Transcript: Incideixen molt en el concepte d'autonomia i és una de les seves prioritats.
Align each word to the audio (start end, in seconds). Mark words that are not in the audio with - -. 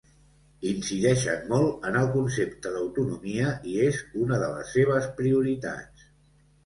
Incideixen 0.69 1.43
molt 1.51 1.85
en 1.89 1.99
el 1.99 2.09
concepte 2.15 2.73
d'autonomia 2.77 3.53
i 3.75 3.77
és 3.89 4.01
una 4.25 4.41
de 4.45 4.51
les 4.57 4.73
seves 4.79 5.07
prioritats. 5.21 6.09